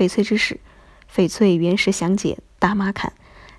[0.00, 0.58] 翡翠知识：
[1.14, 2.38] 翡翠原始详解。
[2.58, 3.12] 达玛坎，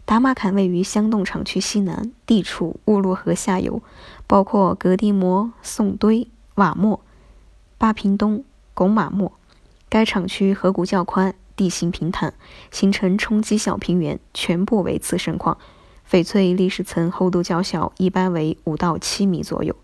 [0.05, 3.83] 达玛坎位于香洞厂区西南，地处乌洛河下游，
[4.25, 6.99] 包括格地摩、宋堆、瓦莫、
[7.77, 8.43] 巴平东、
[8.73, 9.33] 拱马莫。
[9.87, 12.33] 该厂区河谷较宽，地形平坦，
[12.71, 15.59] 形成冲积小平原，全部为次生矿。
[16.09, 19.75] 翡翠砾石层厚度较小，一般为五到七米左右，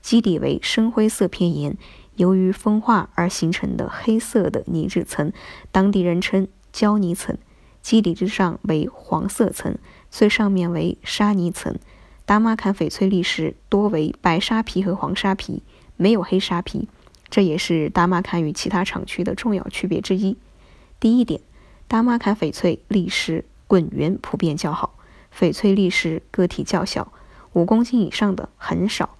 [0.00, 1.76] 基底为深灰色片岩，
[2.16, 5.32] 由于风化而形成的黑色的泥质层，
[5.70, 7.36] 当地人称胶泥层。
[7.80, 9.78] 基底之上为黄色层，
[10.10, 11.78] 最上面为沙泥层。
[12.24, 15.62] 达玛坎翡翠砾石多为白沙皮和黄沙皮，
[15.96, 16.88] 没有黑沙皮，
[17.30, 20.36] 这也是达玛坎与其他厂区的重要区别之一。
[20.98, 21.40] 第一点，
[21.86, 24.98] 达玛坎翡翠砾石滚圆普遍较好，
[25.32, 27.12] 翡翠砾石个体较小，
[27.52, 29.15] 五公斤以上的很少，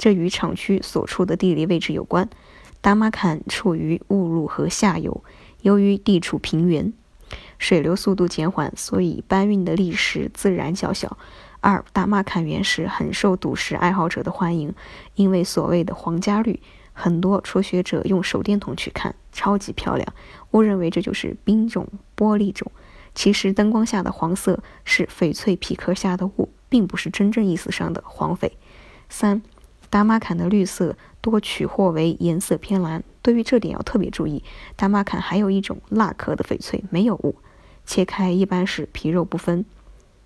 [0.00, 2.26] 这与厂区所处的地理位置有关。
[2.80, 5.22] 达玛坎处于乌鲁河下游，
[5.60, 6.90] 由于地处平原。
[7.58, 11.18] 水流速度减缓，所以搬运的砾石自然较小。
[11.60, 14.74] 二，达玛坎原石很受赌石爱好者的欢迎，
[15.16, 16.58] 因为所谓的皇家绿，
[16.94, 20.14] 很多初学者用手电筒去看，超级漂亮，
[20.52, 22.72] 误认为这就是冰种、玻璃种。
[23.14, 28.50] 其实灯光下的黄色是翡翠皮壳下的雾，并不是真正意思上的黄翡。
[29.10, 29.42] 三，
[29.90, 34.42] 达玛坎的绿色多取货为颜色偏蓝，对于这点要特别注意。
[34.76, 37.36] 达玛坎还有一种蜡壳的翡翠，没有雾。
[37.84, 39.64] 切开一般是皮肉不分。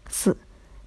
[0.09, 0.37] 四，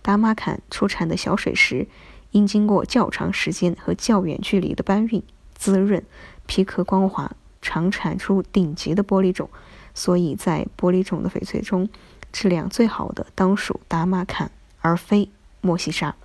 [0.04, 1.88] 达玛坎出产的小水石，
[2.30, 5.24] 因经过较长时间和较远距离的搬运、
[5.56, 6.04] 滋润，
[6.46, 9.50] 皮壳光滑，常产出顶级的玻璃种，
[9.96, 11.90] 所以在玻璃种的翡翠中，
[12.32, 16.16] 质量最好的当属达玛坎，而非莫西沙。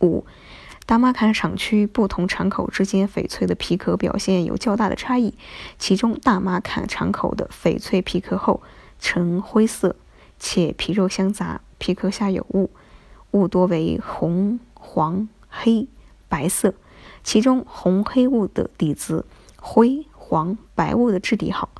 [0.00, 0.26] 五，
[0.86, 5.34] 大马坎厂区不同厂口之间翡翠的皮壳表现有较大的差异，
[5.78, 8.62] 其中大马坎厂口的翡翠皮壳厚。
[9.04, 9.96] 呈灰色，
[10.38, 12.70] 且皮肉相杂，皮壳下有雾，
[13.32, 15.88] 雾多为红、黄、黑、
[16.28, 16.74] 白色，
[17.24, 21.70] 其中红黑雾的底子，灰、黄、白雾的质地好。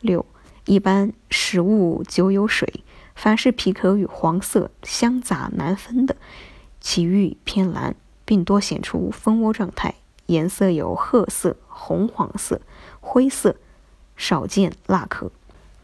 [0.00, 0.24] 六，
[0.66, 2.84] 一般食物久有水，
[3.16, 6.14] 凡是皮壳与黄色相杂难分的，
[6.80, 7.96] 其玉偏蓝，
[8.28, 9.94] 并多显出蜂窝状态，
[10.26, 12.60] 颜色有褐色、红黄色、
[13.00, 13.56] 灰色，
[14.18, 15.32] 少见蜡壳。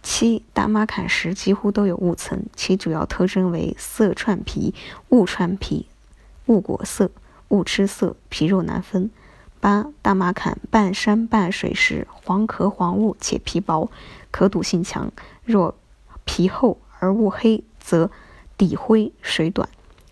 [0.02, 4.74] 七大马坎石几乎都有雾层，其主要特征为色串皮、
[5.08, 5.86] 雾串皮、
[6.44, 7.10] 雾果色、
[7.48, 9.10] 雾吃色，皮肉难分。
[9.58, 13.90] 八大马坎半山半水石，黄壳黄雾且皮薄，
[14.30, 15.10] 可赌性强。
[15.46, 15.74] 若
[16.26, 18.10] 皮厚而雾黑，则
[18.58, 19.66] 底灰水短，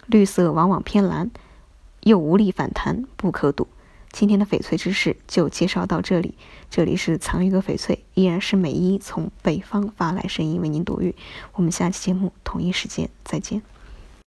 [0.06, 1.31] 绿色往往偏蓝，
[2.02, 3.68] 又无力反弹，不可赌。
[4.10, 6.34] 今天的翡翠知识就介绍到这里。
[6.68, 11.14] 这里是藏玉阁翡翠，依然是美一从北方发来声音为您读玉。
[11.54, 13.62] 我们下期节目同一时间再见。